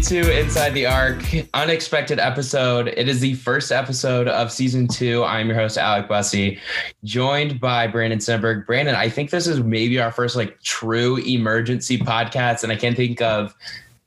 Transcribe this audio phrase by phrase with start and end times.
[0.00, 2.88] into Inside the Arc, unexpected episode.
[2.88, 5.22] It is the first episode of season two.
[5.24, 6.58] I'm your host, Alec Busse,
[7.04, 8.64] joined by Brandon Simberg.
[8.64, 12.96] Brandon, I think this is maybe our first like true emergency podcast, and I can't
[12.96, 13.54] think of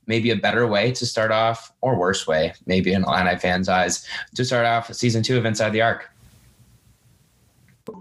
[0.08, 4.04] maybe a better way to start off, or worse way, maybe in Illini fans' eyes,
[4.34, 6.10] to start off season two of Inside the Arc.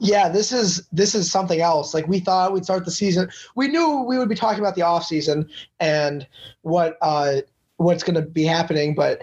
[0.00, 1.92] Yeah, this is this is something else.
[1.92, 3.28] Like we thought we'd start the season.
[3.54, 6.26] We knew we would be talking about the off season and
[6.62, 7.42] what uh,
[7.82, 9.22] what's going to be happening, but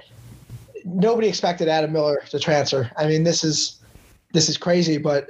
[0.86, 2.90] nobody expected Adam Miller to transfer.
[2.98, 3.80] I mean, this is
[4.34, 5.30] this is crazy, but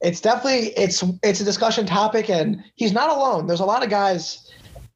[0.00, 3.46] it's definitely it's it's a discussion topic, and he's not alone.
[3.46, 4.50] There's a lot of guys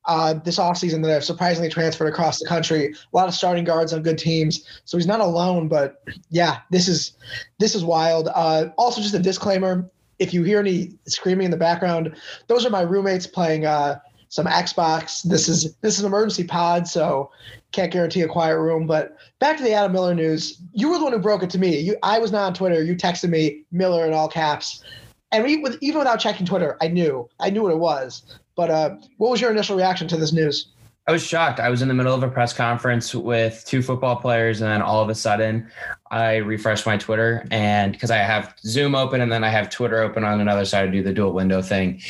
[0.06, 2.92] uh, this offseason that have surprisingly transferred across the country.
[2.92, 5.68] A lot of starting guards on good teams, so he's not alone.
[5.68, 7.12] But yeah, this is
[7.58, 8.28] this is wild.
[8.34, 12.14] Uh, also, just a disclaimer: if you hear any screaming in the background,
[12.48, 13.66] those are my roommates playing.
[13.66, 13.98] Uh,
[14.34, 15.22] some Xbox.
[15.22, 17.30] This is this is an emergency pod, so
[17.70, 18.84] can't guarantee a quiet room.
[18.84, 20.60] But back to the Adam Miller news.
[20.72, 21.78] You were the one who broke it to me.
[21.78, 22.82] You, I was not on Twitter.
[22.82, 24.82] You texted me Miller in all caps,
[25.30, 28.36] and we, with, even without checking Twitter, I knew I knew what it was.
[28.56, 30.66] But uh, what was your initial reaction to this news?
[31.06, 31.60] I was shocked.
[31.60, 34.82] I was in the middle of a press conference with two football players, and then
[34.82, 35.70] all of a sudden,
[36.10, 40.02] I refreshed my Twitter, and because I have Zoom open and then I have Twitter
[40.02, 42.00] open on another side to do the dual window thing,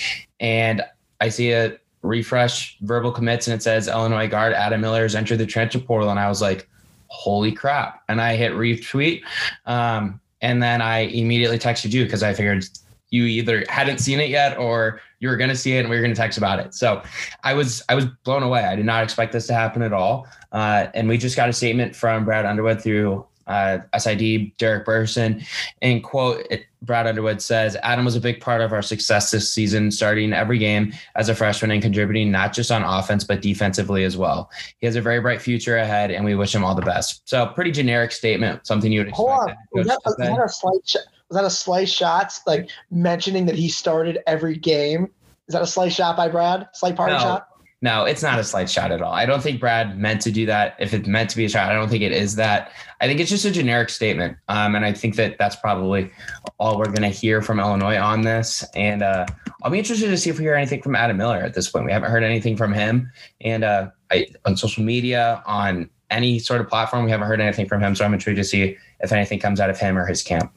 [0.40, 0.82] and
[1.20, 5.38] I see a refresh verbal commits and it says Illinois guard Adam Miller has entered
[5.38, 6.10] the transfer portal.
[6.10, 6.68] And I was like,
[7.08, 8.02] holy crap.
[8.08, 9.22] And I hit retweet.
[9.66, 12.66] Um, and then I immediately texted you because I figured
[13.10, 15.96] you either hadn't seen it yet or you were going to see it and we
[15.96, 16.74] were going to text about it.
[16.74, 17.02] So
[17.42, 18.64] I was I was blown away.
[18.64, 20.26] I did not expect this to happen at all.
[20.52, 25.42] Uh, and we just got a statement from Brad Underwood through uh, SID Derek Burson.
[25.82, 29.50] And quote, it, Brad Underwood says, Adam was a big part of our success this
[29.50, 34.04] season, starting every game as a freshman and contributing not just on offense, but defensively
[34.04, 34.50] as well.
[34.78, 37.26] He has a very bright future ahead, and we wish him all the best.
[37.28, 39.28] So, pretty generic statement, something you would expect.
[39.28, 39.56] Hold on.
[39.72, 40.96] Was that, was that, a slight sh-
[41.30, 45.08] was that a slice shot, like mentioning that he started every game?
[45.48, 46.68] Is that a slice shot by Brad?
[46.74, 47.18] Slight party no.
[47.18, 47.48] shot?
[47.84, 49.12] No, it's not a slight shot at all.
[49.12, 50.74] I don't think Brad meant to do that.
[50.78, 52.72] If it's meant to be a shot, I don't think it is that.
[53.02, 54.38] I think it's just a generic statement.
[54.48, 56.10] Um, and I think that that's probably
[56.58, 58.64] all we're going to hear from Illinois on this.
[58.74, 59.26] And uh,
[59.62, 61.84] I'll be interested to see if we hear anything from Adam Miller at this point.
[61.84, 63.12] We haven't heard anything from him.
[63.42, 67.68] And uh, I, on social media, on any sort of platform, we haven't heard anything
[67.68, 67.94] from him.
[67.94, 70.50] So I'm intrigued to see if anything comes out of him or his camp.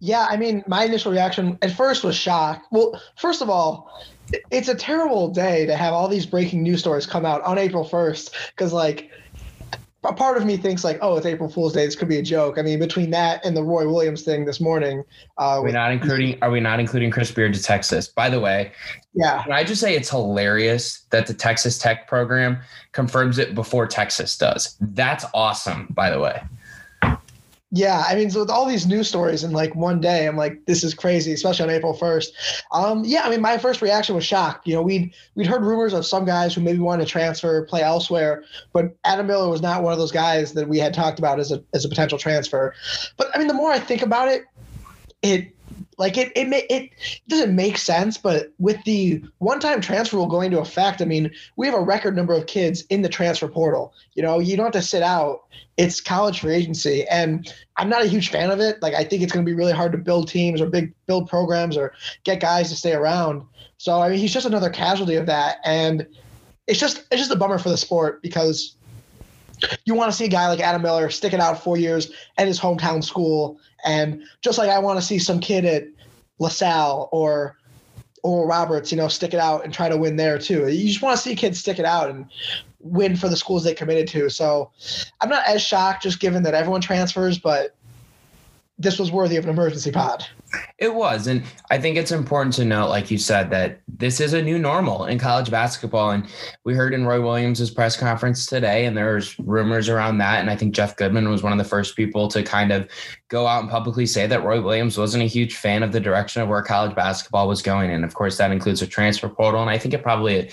[0.00, 2.62] Yeah, I mean, my initial reaction at first was shock.
[2.70, 3.90] Well, first of all,
[4.50, 7.84] it's a terrible day to have all these breaking news stories come out on April
[7.84, 9.10] 1st because like
[10.04, 11.84] a part of me thinks like, oh, it's April Fool's Day.
[11.84, 12.58] This could be a joke.
[12.58, 15.02] I mean, between that and the Roy Williams thing this morning,
[15.38, 16.38] uh, we're not including.
[16.42, 18.08] Are we not including Chris Beard to Texas?
[18.08, 18.72] By the way,
[19.14, 19.42] yeah.
[19.42, 22.58] Can I just say it's hilarious that the Texas Tech program
[22.92, 24.76] confirms it before Texas does?
[24.80, 25.88] That's awesome.
[25.90, 26.42] By the way.
[27.76, 30.64] Yeah, I mean, so with all these news stories in like one day, I'm like,
[30.66, 32.28] this is crazy, especially on April 1st.
[32.70, 34.64] Um, yeah, I mean, my first reaction was shock.
[34.64, 37.82] You know, we'd we'd heard rumors of some guys who maybe wanted to transfer, play
[37.82, 41.40] elsewhere, but Adam Miller was not one of those guys that we had talked about
[41.40, 42.76] as a as a potential transfer.
[43.16, 44.44] But I mean, the more I think about it,
[45.22, 45.52] it
[45.98, 46.90] like it, it it
[47.28, 51.66] doesn't make sense, but with the one-time transfer rule going into effect, I mean, we
[51.66, 53.92] have a record number of kids in the transfer portal.
[54.14, 55.44] You know, you don't have to sit out.
[55.76, 58.80] It's college free agency, and I'm not a huge fan of it.
[58.82, 61.28] Like, I think it's going to be really hard to build teams or big build
[61.28, 61.92] programs or
[62.24, 63.42] get guys to stay around.
[63.78, 66.06] So, I mean, he's just another casualty of that, and
[66.66, 68.76] it's just it's just a bummer for the sport because
[69.84, 72.46] you want to see a guy like Adam Miller stick it out four years at
[72.46, 75.84] his hometown school and just like I want to see some kid at
[76.38, 77.56] LaSalle or
[78.22, 80.68] Oral Roberts, you know, stick it out and try to win there too.
[80.68, 82.26] You just want to see kids stick it out and
[82.80, 84.30] win for the schools they committed to.
[84.30, 84.70] So
[85.20, 87.76] I'm not as shocked just given that everyone transfers, but
[88.76, 90.26] this was worthy of an emergency pod.
[90.78, 91.26] It was.
[91.26, 94.58] And I think it's important to note, like you said, that this is a new
[94.58, 96.10] normal in college basketball.
[96.10, 96.26] And
[96.64, 100.40] we heard in Roy Williams' press conference today, and there's rumors around that.
[100.40, 102.88] And I think Jeff Goodman was one of the first people to kind of
[103.28, 106.42] go out and publicly say that Roy Williams wasn't a huge fan of the direction
[106.42, 107.90] of where college basketball was going.
[107.90, 109.60] And of course, that includes a transfer portal.
[109.60, 110.50] And I think it probably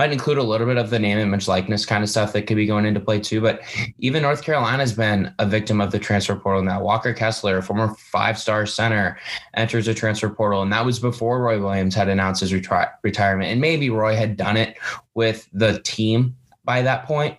[0.00, 2.46] might include a little bit of the name, and image, likeness kind of stuff that
[2.46, 3.38] could be going into play too.
[3.38, 3.60] But
[3.98, 6.82] even North Carolina has been a victim of the transfer portal now.
[6.82, 9.18] Walker Kessler, former five star center,
[9.52, 10.62] enters a transfer portal.
[10.62, 13.50] And that was before Roy Williams had announced his retri- retirement.
[13.50, 14.78] And maybe Roy had done it
[15.12, 17.36] with the team by that point,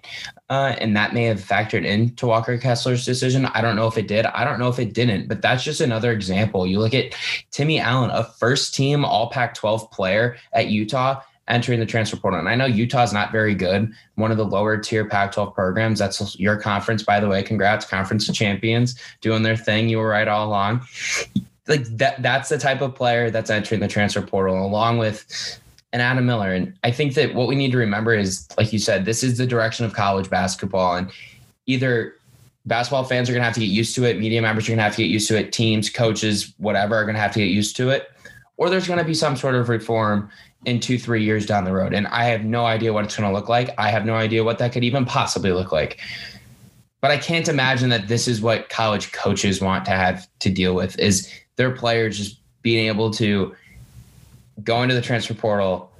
[0.52, 3.48] uh, and that may have factored into Walker Kessler's decision.
[3.48, 4.28] I don't know if it did.
[4.28, 6.68] I don't know if it didn't, but that's just another example.
[6.68, 7.16] You look at
[7.50, 12.39] Timmy Allen, a first team All Pac 12 player at Utah, entering the transfer portal.
[12.39, 16.00] And I know Utah's not very good, one of the lower tier Pac 12 programs.
[16.00, 17.44] That's your conference, by the way.
[17.44, 19.89] Congrats, conference champions doing their thing.
[19.89, 20.88] You were right all along.
[21.68, 25.59] Like that, that's the type of player that's entering the transfer portal, along with
[25.94, 26.53] and Adam Miller.
[26.53, 29.38] And I think that what we need to remember is, like you said, this is
[29.38, 30.95] the direction of college basketball.
[30.95, 31.12] And
[31.65, 32.15] either
[32.65, 34.77] basketball fans are going to have to get used to it, media members are going
[34.77, 37.39] to have to get used to it, teams, coaches, whatever are going to have to
[37.39, 38.09] get used to it,
[38.56, 40.30] or there's going to be some sort of reform
[40.66, 41.94] in two, three years down the road.
[41.94, 43.72] And I have no idea what it's going to look like.
[43.78, 46.00] I have no idea what that could even possibly look like.
[47.02, 50.75] But I can't imagine that this is what college coaches want to have to deal
[50.75, 53.56] with is their players just being able to
[54.63, 55.92] go into the transfer portal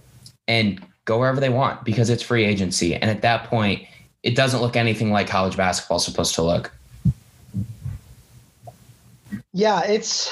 [0.48, 2.94] and go wherever they want because it's free agency.
[2.94, 3.88] And at that point,
[4.22, 6.72] it doesn't look anything like college basketball is supposed to look.
[9.54, 10.32] Yeah, it's.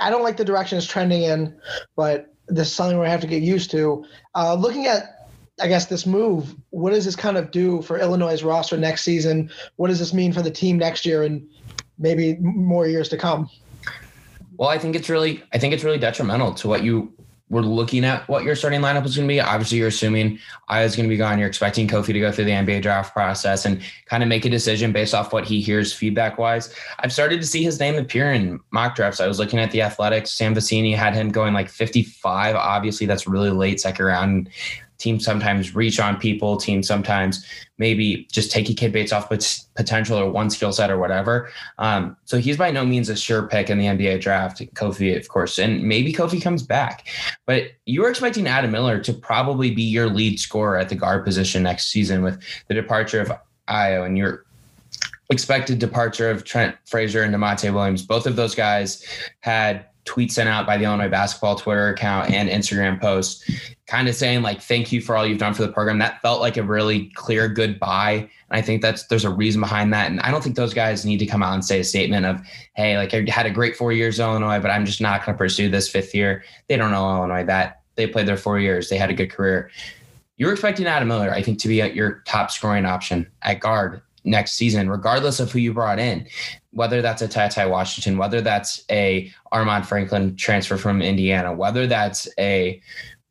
[0.00, 1.56] I don't like the direction it's trending in,
[1.96, 4.04] but this is something we have to get used to.
[4.34, 5.28] Uh, looking at,
[5.60, 9.50] I guess, this move, what does this kind of do for Illinois' roster next season?
[9.76, 11.46] What does this mean for the team next year and
[11.98, 13.48] maybe more years to come?
[14.56, 17.12] Well, I think it's really, I think it's really detrimental to what you
[17.54, 19.40] we're looking at what your starting lineup is going to be.
[19.40, 21.38] Obviously, you're assuming Ayo is going to be gone.
[21.38, 24.50] You're expecting Kofi to go through the NBA draft process and kind of make a
[24.50, 26.74] decision based off what he hears feedback wise.
[26.98, 29.20] I've started to see his name appear in mock drafts.
[29.20, 30.32] I was looking at the Athletics.
[30.32, 32.56] Sam Vecenie had him going like 55.
[32.56, 34.50] Obviously, that's really late second round
[35.04, 36.56] teams sometimes reach on people.
[36.56, 37.44] Teams sometimes
[37.76, 39.28] maybe just take a kid based off
[39.76, 41.50] potential or one skill set or whatever.
[41.78, 44.62] Um, so he's by no means a sure pick in the NBA draft.
[44.74, 47.06] Kofi, of course, and maybe Kofi comes back.
[47.44, 51.24] But you were expecting Adam Miller to probably be your lead scorer at the guard
[51.24, 53.30] position next season with the departure of
[53.68, 54.46] Ayo and your
[55.30, 58.02] expected departure of Trent Frazier and Da'Monte Williams.
[58.02, 59.04] Both of those guys
[59.40, 63.50] had tweets sent out by the Illinois basketball Twitter account and Instagram post,
[63.86, 65.98] kind of saying like, thank you for all you've done for the program.
[65.98, 68.28] That felt like a really clear goodbye.
[68.50, 70.10] And I think that's, there's a reason behind that.
[70.10, 72.40] And I don't think those guys need to come out and say a statement of,
[72.74, 75.34] Hey, like I had a great four years in Illinois, but I'm just not going
[75.34, 76.44] to pursue this fifth year.
[76.68, 78.88] They don't know Illinois that they played their four years.
[78.88, 79.70] They had a good career.
[80.36, 84.52] You're expecting Adam Miller, I think, to be your top scoring option at guard next
[84.52, 86.26] season, regardless of who you brought in,
[86.72, 91.86] whether that's a Ty Ty Washington, whether that's a Armaan Franklin transfer from Indiana, whether
[91.86, 92.80] that's a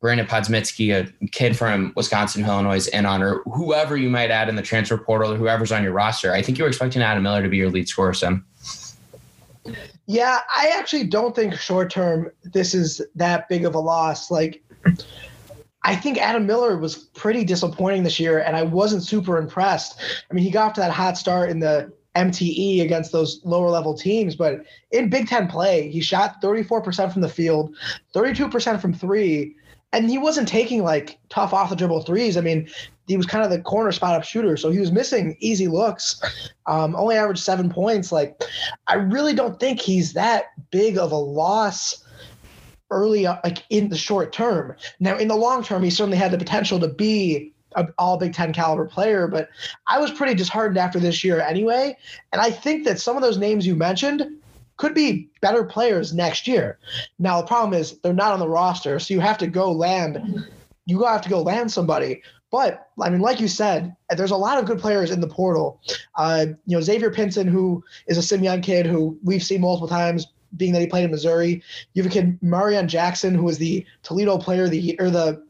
[0.00, 4.54] Brandon Podziemski, a kid from Wisconsin, Illinois, and on, or whoever you might add in
[4.54, 6.32] the transfer portal or whoever's on your roster.
[6.32, 8.44] I think you're expecting Adam Miller to be your lead scorer, Sam.
[10.06, 14.30] Yeah, I actually don't think short term this is that big of a loss.
[14.30, 14.62] Like,
[15.84, 20.00] I think Adam Miller was pretty disappointing this year, and I wasn't super impressed.
[20.30, 23.68] I mean, he got off to that hot start in the MTE against those lower
[23.68, 27.76] level teams, but in Big Ten play, he shot 34% from the field,
[28.14, 29.56] 32% from three,
[29.92, 32.36] and he wasn't taking like tough off the dribble threes.
[32.36, 32.68] I mean,
[33.06, 36.20] he was kind of the corner spot up shooter, so he was missing easy looks.
[36.66, 38.10] Um, only averaged seven points.
[38.10, 38.42] Like,
[38.86, 42.03] I really don't think he's that big of a loss
[42.90, 44.74] early, like in the short term.
[45.00, 48.32] Now, in the long term, he certainly had the potential to be an all Big
[48.32, 49.48] Ten caliber player, but
[49.86, 51.96] I was pretty disheartened after this year anyway.
[52.32, 54.24] And I think that some of those names you mentioned
[54.76, 56.78] could be better players next year.
[57.18, 60.46] Now, the problem is they're not on the roster, so you have to go land.
[60.86, 62.22] You have to go land somebody.
[62.50, 65.80] But I mean, like you said, there's a lot of good players in the portal.
[66.16, 70.28] Uh, you know, Xavier Pinson, who is a Simeon kid who we've seen multiple times
[70.56, 71.62] being that he played in Missouri.
[71.92, 75.10] You have a kid, Marreon Jackson, who was the Toledo player of the year, or
[75.10, 75.42] the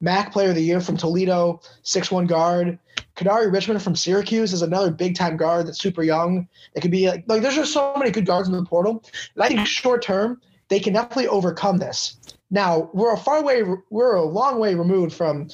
[0.00, 2.78] MAC player of the year from Toledo, six one guard.
[3.16, 6.48] Kadary Richmond from Syracuse is another big time guard that's super young.
[6.74, 9.04] It could be like, like there's just so many good guards in the portal.
[9.34, 12.16] And I think short term, they can definitely overcome this.
[12.50, 15.48] Now, we're a far way, we're a long way removed from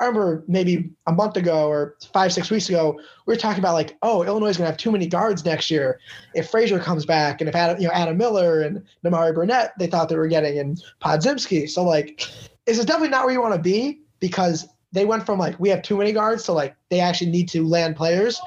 [0.00, 3.74] I remember maybe a month ago or five, six weeks ago, we were talking about
[3.74, 6.00] like, oh, Illinois is going to have too many guards next year
[6.34, 9.86] if Frazier comes back, and if Adam, you know, Adam Miller and Nimari Burnett, they
[9.86, 11.68] thought they were getting, and Podziemski.
[11.68, 12.26] So like,
[12.64, 15.68] this is definitely not where you want to be because they went from like we
[15.68, 18.40] have too many guards to like they actually need to land players.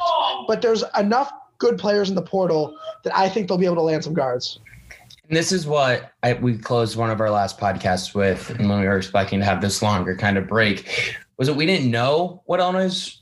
[0.48, 3.82] But there's enough good players in the portal that I think they'll be able to
[3.82, 4.60] land some guards.
[5.30, 8.82] And this is what I, we closed one of our last podcasts with, and when
[8.82, 12.42] we were expecting to have this longer kind of break, was that we didn't know
[12.46, 13.20] what Illinois'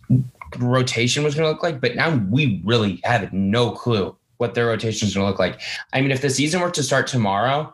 [0.57, 4.67] rotation was going to look like, but now we really have no clue what their
[4.67, 5.61] rotation is going to look like.
[5.93, 7.73] I mean, if the season were to start tomorrow,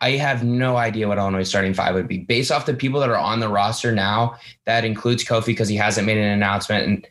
[0.00, 3.08] I have no idea what Illinois starting five would be based off the people that
[3.08, 4.36] are on the roster now.
[4.64, 7.06] That includes Kofi because he hasn't made an announcement, and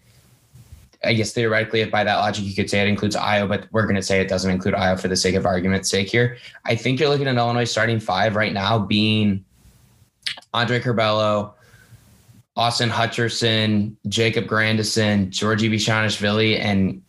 [1.03, 3.83] I guess theoretically, if by that logic you could say it includes Ayo, but we're
[3.83, 6.37] going to say it doesn't include Ayo for the sake of argument's sake here.
[6.65, 9.43] I think you're looking at Illinois starting five right now being
[10.53, 11.54] Andre Curbelo,
[12.55, 17.01] Austin Hutcherson, Jacob Grandison, Georgie Bezhanishvili, and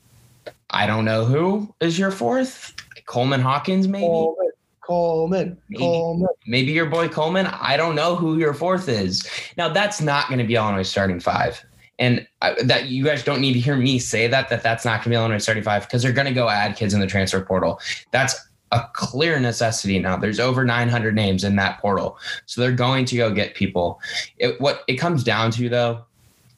[0.71, 2.75] I don't know who is your fourth.
[3.07, 4.05] Coleman Hawkins, maybe.
[4.05, 4.51] Coleman,
[4.81, 6.29] Coleman, maybe, Coleman.
[6.47, 7.47] maybe your boy Coleman.
[7.47, 9.29] I don't know who your fourth is.
[9.57, 11.65] Now that's not going to be Illinois starting five,
[12.01, 14.97] and I, that you guys don't need to hear me say that that that's not
[14.97, 17.07] going to be Illinois starting five because they're going to go add kids in the
[17.07, 17.81] transfer portal.
[18.11, 20.17] That's a clear necessity now.
[20.17, 24.01] There's over 900 names in that portal, so they're going to go get people.
[24.39, 26.05] It, what it comes down to though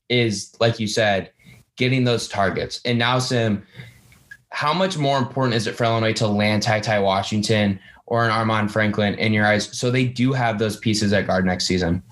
[0.08, 1.30] is, like you said,
[1.76, 2.80] getting those targets.
[2.84, 3.64] And now, Sim,
[4.50, 8.30] how much more important is it for Illinois to land Ty Ty Washington or an
[8.30, 12.02] Armaan Franklin in your eyes, so they do have those pieces at guard next season?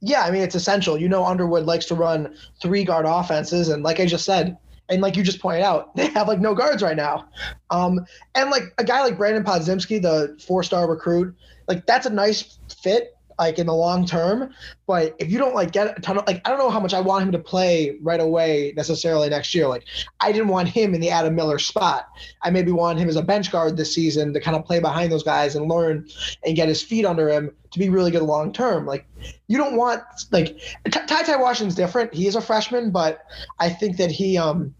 [0.00, 0.98] Yeah, I mean it's essential.
[0.98, 4.56] You know, Underwood likes to run three guard offenses, and like I just said,
[4.88, 7.28] and like you just pointed out, they have like no guards right now.
[7.70, 8.04] Um,
[8.34, 11.34] and like a guy like Brandon Podziemski, the four-star recruit,
[11.66, 14.52] like that's a nice fit like in the long term.
[14.86, 16.94] But if you don't like get a ton of like, I don't know how much
[16.94, 19.68] I want him to play right away necessarily next year.
[19.68, 19.84] Like,
[20.20, 22.08] I didn't want him in the Adam Miller spot.
[22.42, 25.12] I maybe want him as a bench guard this season to kind of play behind
[25.12, 26.08] those guys and learn
[26.44, 28.86] and get his feet under him to be really good long term.
[28.86, 29.06] Like,
[29.46, 30.58] you don't want like
[30.90, 32.12] Ty Ty Washington's different.
[32.14, 33.24] He is a freshman, but
[33.58, 34.74] I think that he um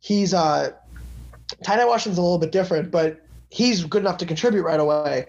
[0.00, 0.72] he's uh
[1.64, 3.20] Ty Ty Washington's a little bit different, but
[3.50, 5.26] he's good enough to contribute right away.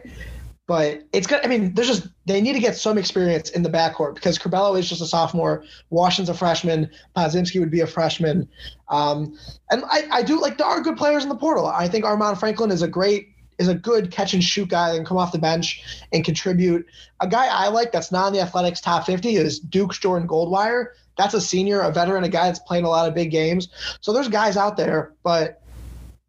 [0.68, 1.44] But it's good.
[1.44, 4.78] I mean, there's just they need to get some experience in the backcourt because Curbelo
[4.80, 8.48] is just a sophomore, Washington's a freshman, Podziemski would be a freshman,
[8.88, 9.38] um,
[9.70, 11.66] and I, I do like there are good players in the portal.
[11.66, 13.28] I think Armaan Franklin is a great
[13.62, 16.86] is a good catch and shoot guy that can come off the bench and contribute.
[17.20, 20.88] A guy I like that's not in the Athletics top 50 is Duke's Jordan Goldwire.
[21.18, 23.68] That's a senior, a veteran, a guy that's playing a lot of big games.
[24.02, 25.62] So there's guys out there, but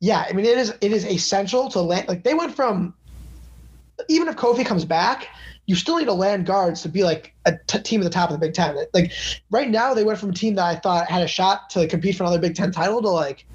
[0.01, 2.09] yeah, I mean it is it is essential to land.
[2.09, 2.95] Like they went from
[4.09, 5.29] even if Kofi comes back,
[5.67, 8.31] you still need to land guards to be like a t- team at the top
[8.31, 8.77] of the Big Ten.
[8.93, 9.13] Like
[9.51, 11.91] right now, they went from a team that I thought had a shot to like,
[11.91, 13.47] compete for another Big Ten title to like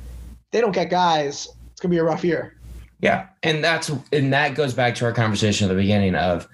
[0.51, 1.47] they don't get guys.
[1.71, 2.55] It's gonna be a rough year.
[3.01, 6.47] Yeah, and that's and that goes back to our conversation at the beginning of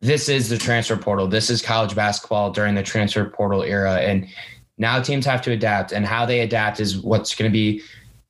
[0.00, 1.26] this is the transfer portal.
[1.26, 4.26] This is college basketball during the transfer portal era, and
[4.78, 7.82] now teams have to adapt, and how they adapt is what's going to be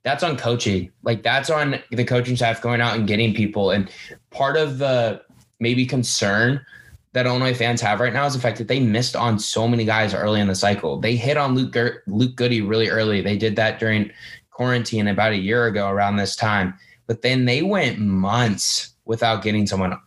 [0.05, 0.93] that's on coaching.
[1.03, 3.71] Like that's on the coaching staff going out and getting people.
[3.71, 3.91] And
[4.31, 5.23] part of the
[5.59, 6.65] maybe concern
[7.15, 9.85] that Illinois fans have right now is the fact that they missed on so many
[9.85, 11.01] guys early in the cycle.
[11.01, 13.23] They hit on Luke Luke Goody really early.
[13.23, 14.11] They did that during
[14.51, 16.75] quarantine about a year ago around this time.
[17.07, 19.99] But then they went months without getting someone.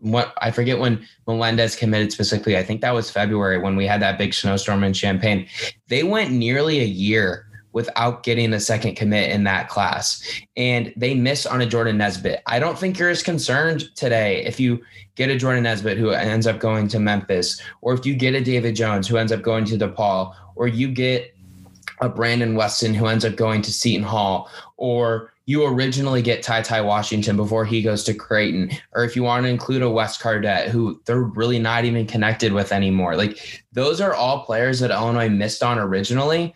[0.00, 2.56] What I forget when Melendez committed specifically.
[2.56, 5.48] I think that was February when we had that big snowstorm in Champaign.
[5.88, 10.22] They went nearly a year without getting a second commit in that class.
[10.56, 12.42] And they miss on a Jordan Nesbitt.
[12.46, 14.82] I don't think you're as concerned today if you
[15.14, 18.40] get a Jordan Nesbitt who ends up going to Memphis, or if you get a
[18.40, 21.34] David Jones who ends up going to DePaul, or you get
[22.00, 26.62] a Brandon Weston who ends up going to Seton Hall, or you originally get Ty
[26.62, 30.20] Ty Washington before he goes to Creighton, or if you want to include a West
[30.20, 33.16] Cardette who they're really not even connected with anymore.
[33.16, 36.54] Like those are all players that Illinois missed on originally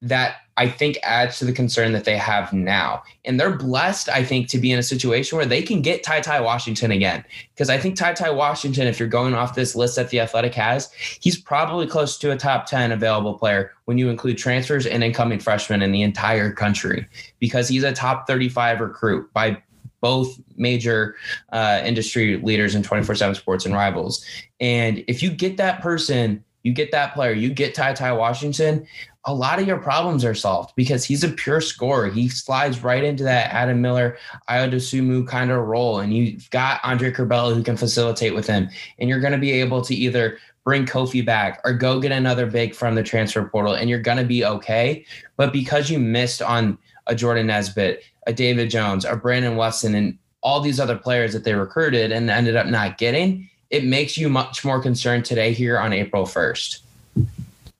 [0.00, 3.02] that I think adds to the concern that they have now.
[3.24, 6.20] And they're blessed, I think, to be in a situation where they can get Ty
[6.20, 7.24] Ty Washington again.
[7.54, 10.54] Because I think Ty Ty Washington, if you're going off this list that the Athletic
[10.54, 15.02] has, he's probably close to a top 10 available player when you include transfers and
[15.02, 17.06] incoming freshmen in the entire country,
[17.38, 19.60] because he's a top 35 recruit by
[20.00, 21.16] both major
[21.52, 24.24] uh, industry leaders in 24 7 sports and rivals.
[24.60, 28.86] And if you get that person, you get that player, you get Ty Ty Washington,
[29.28, 32.08] a lot of your problems are solved because he's a pure scorer.
[32.08, 34.16] He slides right into that Adam Miller,
[34.48, 36.00] Ayo Dosunmu kind of role.
[36.00, 38.70] And you've got Andre Curbelo who can facilitate with him.
[38.98, 42.46] And you're going to be able to either bring Kofi back or go get another
[42.46, 45.04] big from the transfer portal and you're going to be okay.
[45.36, 50.16] But because you missed on a Jordan Nesbitt, a David Jones, a Brandon Weston, and
[50.42, 54.30] all these other players that they recruited and ended up not getting, it makes you
[54.30, 56.80] much more concerned today here on April 1st.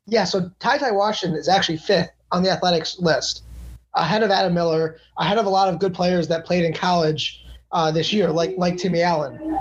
[0.08, 3.44] Yeah, so Ty Ty Washington is actually fifth on the athletics list,
[3.94, 7.44] ahead of Adam Miller, ahead of a lot of good players that played in college
[7.72, 9.58] uh, this year, like like Timmy Allen.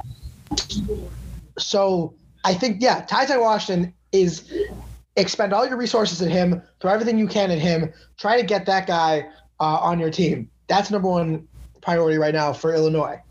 [1.57, 2.13] So
[2.45, 4.51] I think yeah, Ty Ty Washington is
[5.17, 8.65] expend all your resources at him, throw everything you can at him, try to get
[8.67, 9.27] that guy
[9.59, 10.49] uh, on your team.
[10.67, 11.47] That's number one
[11.81, 13.21] priority right now for Illinois.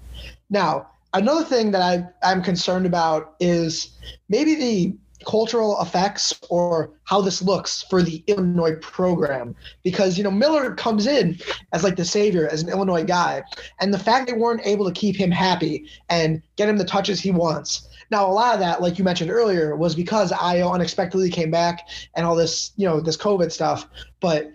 [0.51, 3.97] Now, another thing that I, I'm concerned about is
[4.29, 10.30] maybe the cultural effects or how this looks for the Illinois program because you know
[10.30, 11.38] Miller comes in
[11.73, 13.42] as like the savior as an Illinois guy
[13.80, 17.21] and the fact they weren't able to keep him happy and get him the touches
[17.21, 21.30] he wants Now, a lot of that, like you mentioned earlier, was because Ayo unexpectedly
[21.30, 23.88] came back and all this, you know, this COVID stuff.
[24.21, 24.50] But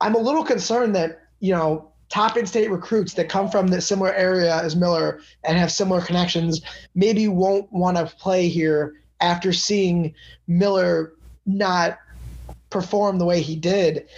[0.00, 4.12] I'm a little concerned that, you know, top in-state recruits that come from the similar
[4.12, 6.60] area as Miller and have similar connections
[6.94, 10.14] maybe won't want to play here after seeing
[10.46, 11.12] Miller
[11.46, 11.98] not
[12.70, 14.08] perform the way he did.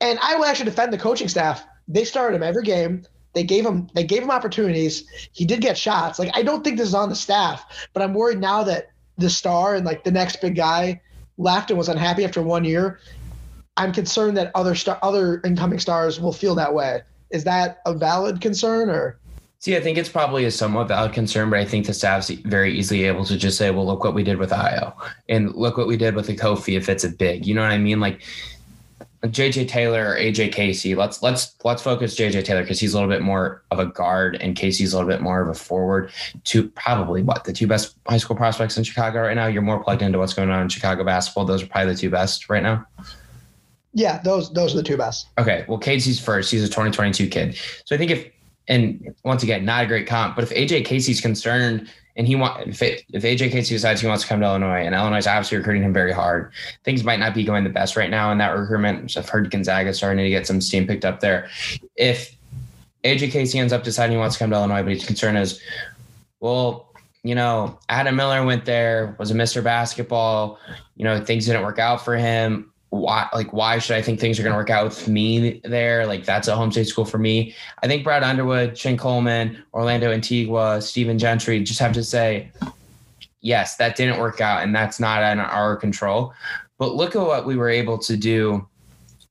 [0.00, 1.64] And I will actually defend the coaching staff.
[1.88, 3.04] They started him every game.
[3.32, 5.04] They gave him they gave him opportunities.
[5.32, 6.18] He did get shots.
[6.18, 9.30] Like I don't think this is on the staff, but I'm worried now that the
[9.30, 11.00] star and like the next big guy
[11.38, 13.00] left and was unhappy after one year.
[13.76, 17.02] I'm concerned that other star other incoming stars will feel that way.
[17.30, 19.19] Is that a valid concern or?
[19.60, 22.72] See, I think it's probably a somewhat valid concern, but I think the staff's very
[22.78, 24.94] easily able to just say, well, look what we did with Ayo
[25.28, 27.44] and look what we did with the Kofi if it's a big.
[27.46, 28.00] You know what I mean?
[28.00, 28.22] Like
[29.22, 30.94] JJ Taylor or AJ Casey.
[30.94, 34.38] Let's let's let's focus JJ Taylor because he's a little bit more of a guard
[34.40, 36.10] and Casey's a little bit more of a forward.
[36.44, 39.46] Two probably what the two best high school prospects in Chicago right now.
[39.46, 41.44] You're more plugged into what's going on in Chicago basketball.
[41.44, 42.86] Those are probably the two best right now.
[43.92, 45.28] Yeah, those those are the two best.
[45.38, 46.50] Okay, well, Casey's first.
[46.50, 47.58] He's a 2022 kid.
[47.84, 48.26] So I think if
[48.70, 52.68] and once again, not a great comp, but if AJ Casey's concerned and he want
[52.68, 55.26] if, it, if AJ Casey decides he wants to come to Illinois and Illinois is
[55.26, 56.52] obviously recruiting him very hard,
[56.84, 59.10] things might not be going the best right now in that recruitment.
[59.10, 61.50] So I've heard Gonzaga starting to get some steam picked up there.
[61.96, 62.36] If
[63.02, 65.60] AJ Casey ends up deciding he wants to come to Illinois, but his concern is,
[66.38, 66.92] well,
[67.24, 69.64] you know, Adam Miller went there, was a Mr.
[69.64, 70.60] Basketball,
[70.94, 74.38] you know, things didn't work out for him why like why should I think things
[74.38, 76.06] are going to work out with me there?
[76.06, 77.54] Like that's a home state school for me.
[77.82, 82.50] I think Brad Underwood, Chin Coleman, Orlando Antigua, Stephen Gentry just have to say,
[83.40, 86.34] yes, that didn't work out, and that's not in our control.
[86.78, 88.66] But look at what we were able to do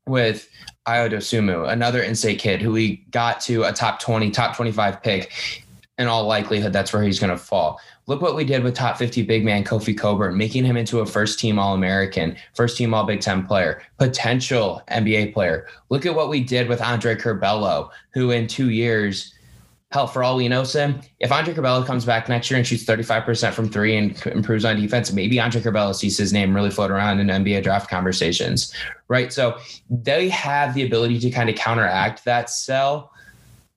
[0.08, 0.50] with
[0.88, 5.32] Ayo Dosunmu, another in-state kid who we got to a top 20, top 25 pick.
[5.98, 7.82] In all likelihood, that's where he's going to fall.
[8.10, 11.06] Look what we did with top 50 big man Kofi Cockburn, making him into a
[11.06, 15.68] first team All American, first team All Big Ten player, potential NBA player.
[15.90, 19.36] Look at what we did with Andre Curbelo, who in two years,
[19.92, 22.84] hell, for all we know, Sim, if Andre Curbelo comes back next year and shoots
[22.84, 26.90] 35% from three and improves on defense, maybe Andre Curbelo sees his name really float
[26.90, 28.74] around in NBA draft conversations,
[29.08, 29.32] right?
[29.32, 33.14] So they have the ability to kind of counteract that sell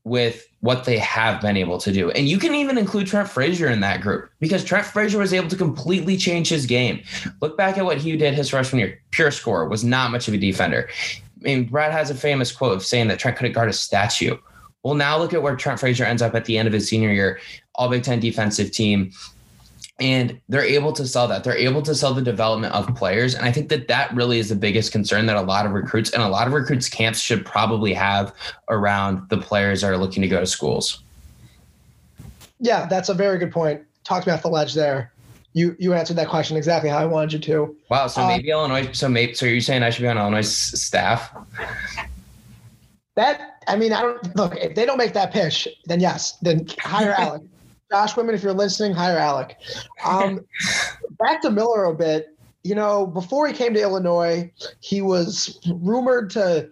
[0.04, 2.10] with what they have been able to do.
[2.12, 5.48] And you can even include Trent Frazier in that group because Trent Frazier was able
[5.48, 7.02] to completely change his game.
[7.40, 9.02] Look back at what he did his freshman year.
[9.10, 10.88] Pure score was not much of a defender.
[11.40, 14.38] I mean, Brad has a famous quote of saying that Trent couldn't guard a statue.
[14.84, 17.10] Well, now look at where Trent Frazier ends up at the end of his senior
[17.10, 17.40] year,
[17.74, 19.10] all Big Ten defensive team
[20.02, 21.44] and they're able to sell that.
[21.44, 23.36] They're able to sell the development of players.
[23.36, 26.10] And i think that that really is the biggest concern that a lot of recruits
[26.10, 28.34] and a lot of recruits camps should probably have
[28.68, 31.02] around the players that are looking to go to schools.
[32.58, 33.82] Yeah that's a very good point.
[34.02, 35.12] Talk about the ledge there.
[35.52, 37.76] You you answered that question exactly how i wanted you to.
[37.88, 40.48] Wow so uh, maybe illinois so maybe so you're saying i should be on illinois
[40.48, 41.32] staff?
[43.14, 46.66] That i mean i don't look if they don't make that pitch then yes then
[46.80, 47.42] hire alec
[47.92, 49.58] Josh Whitman, if you're listening, hire Alec.
[50.02, 50.46] Um,
[51.18, 52.34] back to Miller a bit.
[52.64, 54.50] You know, before he came to Illinois,
[54.80, 56.70] he was rumored to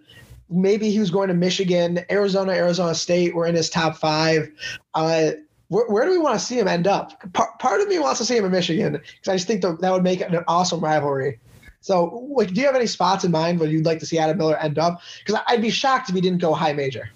[0.49, 4.49] maybe he was going to Michigan, Arizona, Arizona State were in his top five.
[4.95, 5.31] Uh,
[5.67, 7.31] where, where, do we want to see him end up?
[7.33, 9.79] Part, part of me wants to see him in Michigan because I just think that,
[9.79, 11.39] that would make an awesome rivalry.
[11.81, 14.39] So, like, do you have any spots in mind where you'd like to see Adam
[14.39, 15.01] Miller end up?
[15.23, 17.11] Because I'd be shocked if he didn't go high major.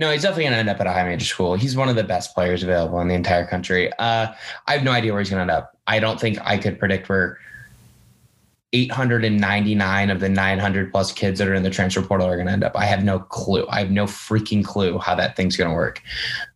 [0.00, 1.56] No, he's definitely going to end up at a high major school.
[1.56, 3.92] He's one of the best players available in the entire country.
[3.98, 4.28] Uh,
[4.66, 5.76] I have no idea where he's going to end up.
[5.86, 7.38] I don't think I could predict where
[8.72, 12.52] 899 of the 900 plus kids that are in the transfer portal are going to
[12.52, 12.78] end up.
[12.78, 13.66] I have no clue.
[13.68, 16.00] I have no freaking clue how that thing's going to work.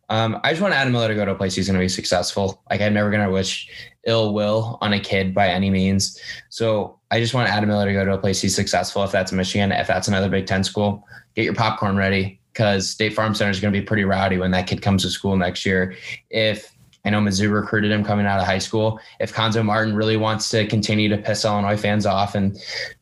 [0.09, 1.87] Um, I just want Adam Miller to go to a place he's going to be
[1.87, 2.63] successful.
[2.71, 3.69] Like I'm never going to wish
[4.07, 6.19] ill will on a kid by any means.
[6.49, 9.03] So I just want Adam Miller to go to a place he's successful.
[9.03, 11.05] If that's Michigan, if that's another Big Ten school,
[11.35, 14.51] get your popcorn ready because State Farm Center is going to be pretty rowdy when
[14.51, 15.93] that kid comes to school next year.
[16.29, 16.71] If
[17.03, 18.99] I know Mizzou recruited him coming out of high school.
[19.19, 22.57] If Cuonzo Martin really wants to continue to piss Illinois fans off and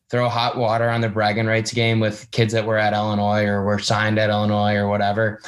[0.09, 3.63] throw hot water on the bragging rights game with kids that were at Illinois or
[3.63, 5.41] were signed at Illinois or whatever,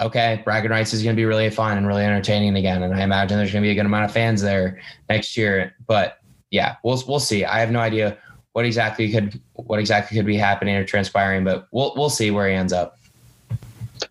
[0.00, 2.82] okay, bragging rights is going to be really fun and really entertaining again.
[2.84, 5.74] And I imagine there's going to be a good amount of fans there next year.
[5.86, 6.18] But
[6.50, 7.44] yeah, we'll we'll see.
[7.44, 8.16] I have no idea
[8.52, 12.48] what exactly could what exactly could be happening or transpiring, but we'll we'll see where
[12.48, 12.99] he ends up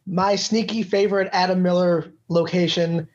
[0.06, 3.08] my sneaky favorite Adam Miller location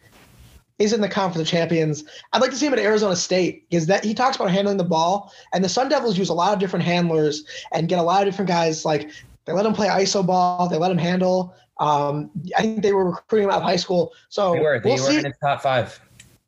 [0.79, 2.05] is in the Conference of Champions.
[2.33, 4.85] I'd like to see him at Arizona State because that he talks about handling the
[4.85, 8.23] ball, and the Sun Devils use a lot of different handlers and get a lot
[8.23, 8.85] of different guys.
[8.85, 9.11] Like
[9.45, 11.55] they let him play iso ball, they let him handle.
[11.79, 14.81] Um, I think they were recruiting him out of high school, so they were.
[14.81, 15.19] They we'll were see.
[15.19, 16.01] in his top five.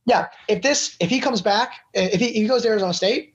[0.06, 3.34] Yeah, if this if he comes back, if he, if he goes to Arizona State,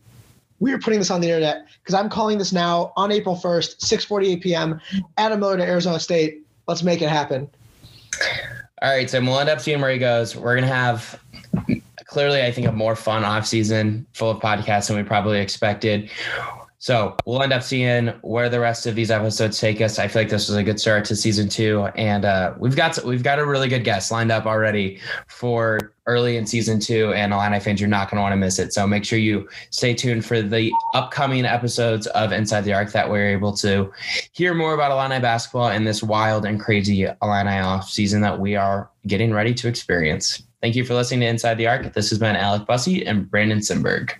[0.59, 3.79] we are putting this on the internet because I'm calling this now on April 1st,
[3.79, 4.79] 6:48 p.m.
[5.17, 6.45] Adam Miller to Arizona State.
[6.71, 7.49] Let's make it happen.
[8.81, 10.37] All right, so we'll end up seeing where he goes.
[10.37, 11.19] We're gonna have
[12.05, 16.09] clearly, I think, a more fun off season full of podcasts than we probably expected.
[16.77, 19.99] So we'll end up seeing where the rest of these episodes take us.
[19.99, 23.03] I feel like this was a good start to season two, and uh, we've got
[23.03, 27.13] we've got a really good guest lined up already for early in season two.
[27.13, 28.73] And Illini fans, you're not going to want to miss it.
[28.73, 33.09] So make sure you stay tuned for the upcoming episodes of Inside the Arc that
[33.09, 33.91] we're able to
[34.33, 38.55] hear more about Illini basketball in this wild and crazy Illini off season that we
[38.55, 40.43] are getting ready to experience.
[40.61, 41.93] Thank you for listening to Inside the Arc.
[41.93, 44.11] This has been Alec Busse and Brandon Simberg.